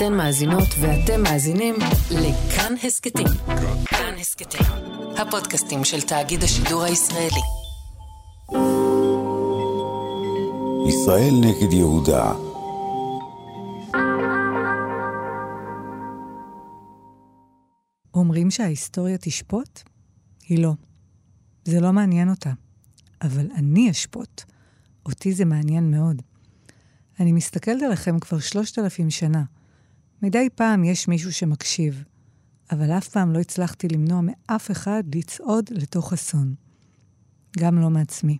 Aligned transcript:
אתן 0.00 0.14
מאזינות 0.14 0.68
ואתם 0.80 1.22
מאזינים 1.22 1.74
לכאן 2.10 2.74
הסכתים. 2.82 3.26
כאן 3.86 4.14
הסכתים, 4.20 4.66
הפודקאסטים 5.18 5.84
של 5.84 6.00
תאגיד 6.00 6.42
השידור 6.42 6.82
הישראלי. 6.82 7.40
ישראל 10.88 11.34
נגד 11.40 11.72
יהודה 11.72 12.32
אומרים 18.14 18.50
שההיסטוריה 18.50 19.18
תשפוט? 19.18 19.80
היא 20.48 20.62
לא. 20.62 20.72
זה 21.64 21.80
לא 21.80 21.92
מעניין 21.92 22.30
אותה. 22.30 22.52
אבל 23.22 23.46
אני 23.54 23.90
אשפוט. 23.90 24.42
אותי 25.06 25.32
זה 25.32 25.44
מעניין 25.44 25.90
מאוד. 25.90 26.22
אני 27.20 27.32
מסתכלת 27.32 27.82
עליכם 27.82 28.18
כבר 28.18 28.38
שלושת 28.38 28.78
אלפים 28.78 29.10
שנה. 29.10 29.42
מדי 30.22 30.48
פעם 30.54 30.84
יש 30.84 31.08
מישהו 31.08 31.32
שמקשיב, 31.32 32.04
אבל 32.72 32.90
אף 32.90 33.08
פעם 33.08 33.32
לא 33.32 33.38
הצלחתי 33.38 33.88
למנוע 33.88 34.20
מאף 34.22 34.70
אחד 34.70 35.02
לצעוד 35.14 35.70
לתוך 35.70 36.12
אסון. 36.12 36.54
גם 37.58 37.78
לא 37.78 37.90
מעצמי. 37.90 38.38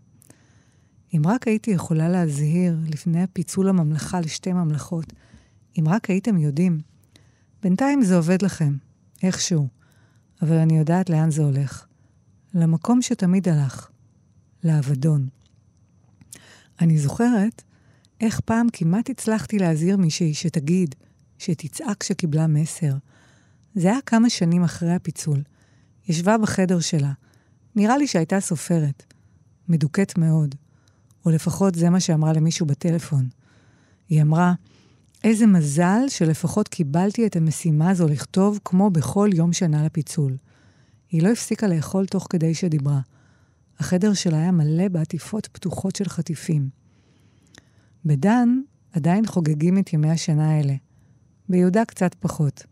אם 1.16 1.22
רק 1.26 1.48
הייתי 1.48 1.70
יכולה 1.70 2.08
להזהיר 2.08 2.76
לפני 2.88 3.22
הפיצול 3.22 3.68
הממלכה 3.68 4.20
לשתי 4.20 4.52
ממלכות, 4.52 5.12
אם 5.78 5.84
רק 5.88 6.10
הייתם 6.10 6.38
יודעים. 6.38 6.80
בינתיים 7.62 8.02
זה 8.02 8.16
עובד 8.16 8.42
לכם, 8.42 8.76
איכשהו, 9.22 9.68
אבל 10.42 10.56
אני 10.56 10.78
יודעת 10.78 11.10
לאן 11.10 11.30
זה 11.30 11.42
הולך. 11.42 11.86
למקום 12.54 13.02
שתמיד 13.02 13.48
הלך, 13.48 13.90
לאבדון. 14.64 15.28
אני 16.80 16.98
זוכרת 16.98 17.62
איך 18.20 18.40
פעם 18.40 18.66
כמעט 18.72 19.10
הצלחתי 19.10 19.58
להזהיר 19.58 19.96
מישהי 19.96 20.34
שתגיד, 20.34 20.94
שתצעק 21.40 22.02
שקיבלה 22.02 22.46
מסר. 22.46 22.92
זה 23.74 23.88
היה 23.88 23.98
כמה 24.06 24.30
שנים 24.30 24.64
אחרי 24.64 24.92
הפיצול. 24.92 25.42
ישבה 26.08 26.38
בחדר 26.38 26.80
שלה. 26.80 27.12
נראה 27.76 27.98
לי 27.98 28.06
שהייתה 28.06 28.40
סופרת. 28.40 29.02
מדוכאת 29.68 30.18
מאוד. 30.18 30.54
או 31.26 31.30
לפחות 31.30 31.74
זה 31.74 31.90
מה 31.90 32.00
שאמרה 32.00 32.32
למישהו 32.32 32.66
בטלפון. 32.66 33.28
היא 34.08 34.22
אמרה, 34.22 34.52
איזה 35.24 35.46
מזל 35.46 36.00
שלפחות 36.08 36.68
קיבלתי 36.68 37.26
את 37.26 37.36
המשימה 37.36 37.90
הזו 37.90 38.08
לכתוב 38.08 38.58
כמו 38.64 38.90
בכל 38.90 39.30
יום 39.34 39.52
שנה 39.52 39.84
לפיצול. 39.84 40.36
היא 41.10 41.22
לא 41.22 41.28
הפסיקה 41.28 41.66
לאכול 41.66 42.06
תוך 42.06 42.26
כדי 42.30 42.54
שדיברה. 42.54 43.00
החדר 43.78 44.14
שלה 44.14 44.38
היה 44.38 44.52
מלא 44.52 44.88
בעטיפות 44.88 45.46
פתוחות 45.46 45.96
של 45.96 46.08
חטיפים. 46.08 46.68
בדן 48.04 48.48
עדיין 48.92 49.26
חוגגים 49.26 49.78
את 49.78 49.92
ימי 49.92 50.10
השנה 50.10 50.50
האלה. 50.50 50.74
ביהודה 51.50 51.84
קצת 51.84 52.14
פחות. 52.20 52.66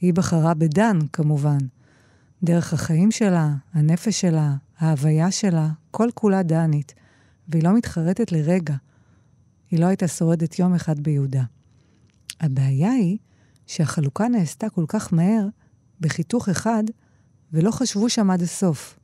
היא 0.00 0.14
בחרה 0.14 0.54
בדן, 0.54 0.98
כמובן. 1.12 1.58
דרך 2.42 2.72
החיים 2.72 3.10
שלה, 3.10 3.54
הנפש 3.72 4.20
שלה, 4.20 4.54
ההוויה 4.78 5.30
שלה, 5.30 5.68
כל 5.90 6.08
כולה 6.14 6.42
דנית, 6.42 6.94
והיא 7.48 7.64
לא 7.64 7.74
מתחרטת 7.74 8.32
לרגע. 8.32 8.74
היא 9.70 9.80
לא 9.80 9.86
הייתה 9.86 10.08
שורדת 10.08 10.58
יום 10.58 10.74
אחד 10.74 11.00
ביהודה. 11.00 11.42
הבעיה 12.40 12.90
היא 12.90 13.18
שהחלוקה 13.66 14.28
נעשתה 14.28 14.70
כל 14.70 14.84
כך 14.88 15.12
מהר, 15.12 15.46
בחיתוך 16.00 16.48
אחד, 16.48 16.84
ולא 17.52 17.70
חשבו 17.70 18.08
שם 18.08 18.30
עד 18.30 18.42
הסוף. 18.42 18.98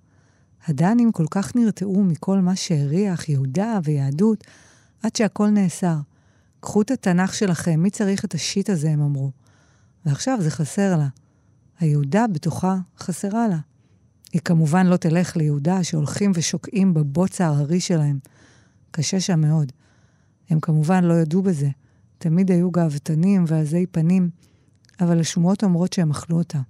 הדנים 0.67 1.13
כל 1.13 1.27
כך 1.31 1.57
נרתעו 1.57 2.05
מכל 2.05 2.39
מה 2.39 2.57
שהריח 2.57 3.29
יהודה 3.29 3.79
ויהדות, 3.85 4.45
עד 5.03 5.17
שהכל 5.17 5.49
נאסר. 5.49 5.97
קחו 6.63 6.83
את 6.83 6.91
התנ"ך 6.91 7.35
שלכם, 7.35 7.81
מי 7.81 7.91
צריך 7.91 8.25
את 8.25 8.35
השיט 8.35 8.71
הזה, 8.71 8.91
הם 8.91 9.03
אמרו. 9.03 9.31
ועכשיו 10.07 10.39
זה 10.43 10.51
חסר 10.51 10.97
לה. 10.97 11.09
היהודה 11.81 12.27
בתוכה 12.27 12.77
חסרה 12.99 13.49
לה. 13.49 13.59
היא 14.33 14.41
כמובן 14.45 14.87
לא 14.87 14.97
תלך 14.97 15.37
ליהודה 15.37 15.85
שהולכים 15.85 16.33
ושוקעים 16.35 16.95
בבוץ 16.95 17.41
ההררי 17.41 17.81
שלהם. 17.81 18.19
קשה 18.91 19.21
שם 19.21 19.41
מאוד. 19.41 19.73
הם 20.51 20.61
כמובן 20.61 21.05
לא 21.05 21.15
ידעו 21.15 21.43
בזה. 21.43 21.69
תמיד 22.19 22.51
היו 22.51 22.71
גאוותנים 22.71 23.45
ועזי 23.47 23.87
פנים, 23.87 24.31
אבל 25.01 25.21
השמועות 25.21 25.65
אומרות 25.65 25.93
שהם 25.93 26.11
אכלו 26.11 26.39
אותה. 26.39 26.61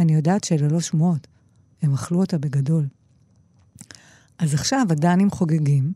אני 0.00 0.14
יודעת 0.14 0.44
שאלה 0.44 0.68
לא 0.68 0.80
שמועות, 0.80 1.26
הם 1.82 1.94
אכלו 1.94 2.20
אותה 2.20 2.38
בגדול. 2.38 2.86
אז 4.38 4.54
עכשיו 4.54 4.86
הדנים 4.90 5.30
חוגגים, 5.30 5.92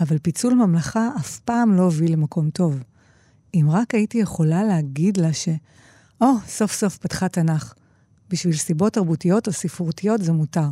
אבל 0.00 0.18
פיצול 0.18 0.54
ממלכה 0.54 1.08
אף 1.16 1.38
פעם 1.38 1.76
לא 1.76 1.82
הוביל 1.82 2.12
למקום 2.12 2.50
טוב. 2.50 2.82
אם 3.54 3.66
רק 3.70 3.94
הייתי 3.94 4.18
יכולה 4.18 4.64
להגיד 4.64 5.16
לה 5.16 5.32
ש... 5.32 5.48
או, 6.20 6.26
oh, 6.26 6.48
סוף 6.48 6.72
סוף 6.72 6.98
פתחה 6.98 7.28
תנ"ך. 7.28 7.74
בשביל 8.30 8.56
סיבות 8.56 8.92
תרבותיות 8.92 9.46
או 9.46 9.52
ספרותיות 9.52 10.22
זה 10.22 10.32
מותר. 10.32 10.68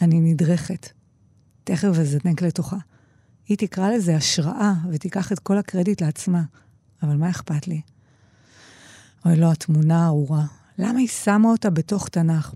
אני 0.00 0.20
נדרכת. 0.20 0.88
תכף 1.64 1.88
אזנק 2.00 2.42
לתוכה. 2.42 2.76
היא 3.48 3.58
תקרא 3.58 3.90
לזה 3.90 4.16
השראה 4.16 4.72
ותיקח 4.92 5.32
את 5.32 5.38
כל 5.38 5.58
הקרדיט 5.58 6.02
לעצמה, 6.02 6.42
אבל 7.02 7.16
מה 7.16 7.30
אכפת 7.30 7.68
לי? 7.68 7.80
אוי 9.26 9.36
לא, 9.36 9.52
התמונה 9.52 10.04
הארורה. 10.04 10.44
למה 10.78 10.98
היא 10.98 11.08
שמה 11.08 11.48
אותה 11.48 11.70
בתוך 11.70 12.08
תנ"ך? 12.08 12.54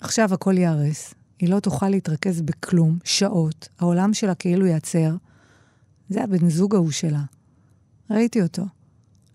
עכשיו 0.00 0.34
הכל 0.34 0.58
ייהרס, 0.58 1.14
היא 1.38 1.48
לא 1.48 1.60
תוכל 1.60 1.88
להתרכז 1.88 2.42
בכלום, 2.42 2.98
שעות, 3.04 3.68
העולם 3.78 4.14
שלה 4.14 4.34
כאילו 4.34 4.66
ייעצר. 4.66 5.16
זה 6.08 6.24
הבן 6.24 6.48
זוג 6.48 6.74
ההוא 6.74 6.90
שלה. 6.90 7.22
ראיתי 8.10 8.42
אותו. 8.42 8.64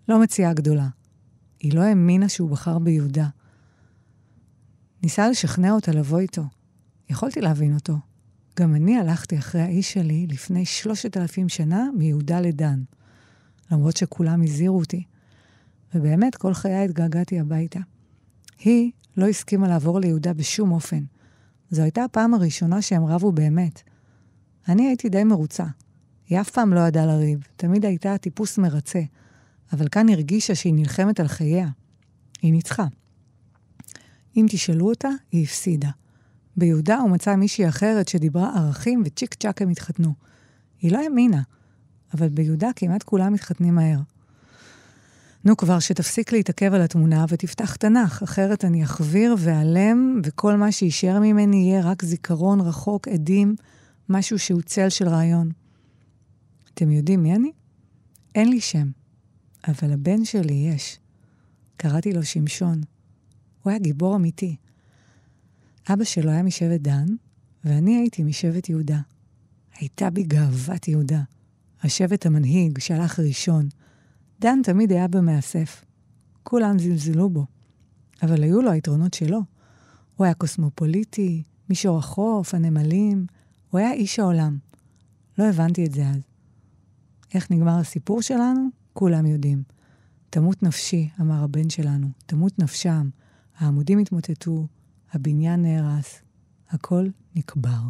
לא 0.08 0.22
מציאה 0.22 0.52
גדולה. 0.52 0.88
היא 1.60 1.74
לא 1.74 1.80
האמינה 1.80 2.28
שהוא 2.28 2.50
בחר 2.50 2.78
ביהודה. 2.78 3.28
ניסה 5.02 5.28
לשכנע 5.28 5.72
אותה 5.72 5.92
לבוא 5.92 6.18
איתו. 6.18 6.42
יכולתי 7.10 7.40
להבין 7.40 7.74
אותו. 7.74 7.96
גם 8.60 8.74
אני 8.74 8.98
הלכתי 8.98 9.38
אחרי 9.38 9.60
האיש 9.60 9.92
שלי 9.92 10.26
לפני 10.26 10.64
שלושת 10.64 11.16
אלפים 11.16 11.48
שנה 11.48 11.84
מיהודה 11.96 12.40
לדן. 12.40 12.82
למרות 13.70 13.96
שכולם 13.96 14.42
הזהירו 14.42 14.78
אותי. 14.78 15.04
ובאמת, 15.94 16.36
כל 16.36 16.54
חיי 16.54 16.84
התגעגעתי 16.84 17.40
הביתה. 17.40 17.80
היא 18.58 18.90
לא 19.16 19.28
הסכימה 19.28 19.68
לעבור 19.68 20.00
ליהודה 20.00 20.32
בשום 20.32 20.72
אופן. 20.72 21.04
זו 21.72 21.82
הייתה 21.82 22.04
הפעם 22.04 22.34
הראשונה 22.34 22.82
שהם 22.82 23.04
רבו 23.04 23.32
באמת. 23.32 23.82
אני 24.68 24.86
הייתי 24.86 25.08
די 25.08 25.24
מרוצה. 25.24 25.64
היא 26.28 26.40
אף 26.40 26.50
פעם 26.50 26.72
לא 26.72 26.80
ידעה 26.80 27.06
לריב, 27.06 27.46
תמיד 27.56 27.84
הייתה 27.84 28.18
טיפוס 28.18 28.58
מרצה, 28.58 29.02
אבל 29.72 29.88
כאן 29.88 30.08
הרגישה 30.08 30.54
שהיא 30.54 30.74
נלחמת 30.74 31.20
על 31.20 31.28
חייה. 31.28 31.68
היא 32.42 32.52
ניצחה. 32.52 32.86
אם 34.36 34.46
תשאלו 34.50 34.88
אותה, 34.88 35.08
היא 35.32 35.44
הפסידה. 35.44 35.90
ביהודה 36.56 36.98
הוא 36.98 37.10
מצא 37.10 37.36
מישהי 37.36 37.68
אחרת 37.68 38.08
שדיברה 38.08 38.56
ערכים 38.56 39.02
וצ'יק 39.04 39.34
צ'אק 39.34 39.62
הם 39.62 39.68
התחתנו. 39.68 40.12
היא 40.80 40.92
לא 40.92 40.98
האמינה, 40.98 41.42
אבל 42.14 42.28
ביהודה 42.28 42.68
כמעט 42.76 43.02
כולם 43.02 43.32
מתחתנים 43.32 43.74
מהר. 43.74 43.98
נו 45.44 45.56
כבר, 45.56 45.78
שתפסיק 45.78 46.32
להתעכב 46.32 46.74
על 46.74 46.82
התמונה 46.82 47.24
ותפתח 47.28 47.76
תנ"ך, 47.76 48.22
אחרת 48.22 48.64
אני 48.64 48.84
אחביר 48.84 49.34
ואעלם, 49.38 50.20
וכל 50.24 50.56
מה 50.56 50.72
שישאר 50.72 51.20
ממני 51.20 51.56
יהיה 51.56 51.82
רק 51.84 52.04
זיכרון 52.04 52.60
רחוק, 52.60 53.08
עדים, 53.08 53.56
משהו 54.08 54.38
שהוא 54.38 54.62
צל 54.62 54.88
של 54.88 55.08
רעיון. 55.08 55.50
אתם 56.74 56.90
יודעים 56.90 57.22
מי 57.22 57.34
אני? 57.34 57.52
אין 58.34 58.48
לי 58.48 58.60
שם, 58.60 58.90
אבל 59.68 59.90
לבן 59.90 60.24
שלי 60.24 60.54
יש. 60.74 60.98
קראתי 61.76 62.12
לו 62.12 62.22
שמשון. 62.22 62.80
הוא 63.62 63.70
היה 63.70 63.78
גיבור 63.78 64.16
אמיתי. 64.16 64.56
אבא 65.92 66.04
שלו 66.04 66.30
היה 66.30 66.42
משבט 66.42 66.80
דן, 66.80 67.06
ואני 67.64 67.96
הייתי 67.96 68.22
משבט 68.22 68.68
יהודה. 68.68 69.00
הייתה 69.78 70.10
בי 70.10 70.22
גאוות 70.22 70.88
יהודה. 70.88 71.22
השבט 71.82 72.26
המנהיג 72.26 72.78
שהלך 72.78 73.20
ראשון, 73.20 73.68
דן 74.42 74.60
תמיד 74.62 74.92
היה 74.92 75.08
במאסף. 75.08 75.84
כולם 76.42 76.78
זלזלו 76.78 77.30
בו. 77.30 77.46
אבל 78.22 78.42
היו 78.42 78.62
לו 78.62 78.70
היתרונות 78.70 79.14
שלו. 79.14 79.40
הוא 80.16 80.24
היה 80.24 80.34
קוסמופוליטי, 80.34 81.42
מישור 81.68 81.98
החוף, 81.98 82.54
הנמלים, 82.54 83.26
הוא 83.70 83.78
היה 83.78 83.92
איש 83.92 84.18
העולם. 84.18 84.58
לא 85.38 85.44
הבנתי 85.44 85.84
את 85.86 85.92
זה 85.92 86.08
אז. 86.08 86.20
איך 87.34 87.50
נגמר 87.50 87.78
הסיפור 87.78 88.22
שלנו? 88.22 88.68
כולם 88.92 89.26
יודעים. 89.26 89.62
תמות 90.30 90.62
נפשי, 90.62 91.08
אמר 91.20 91.44
הבן 91.44 91.70
שלנו, 91.70 92.08
תמות 92.26 92.58
נפשם. 92.58 93.08
העמודים 93.58 93.98
התמוטטו, 93.98 94.66
הבניין 95.12 95.62
נהרס, 95.62 96.20
הכל 96.70 97.06
נקבר. 97.36 97.80